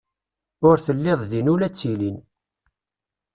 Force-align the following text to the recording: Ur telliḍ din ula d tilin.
Ur 0.67 0.75
telliḍ 0.85 1.21
din 1.29 1.51
ula 1.53 1.67
d 1.71 1.73
tilin. 1.77 2.17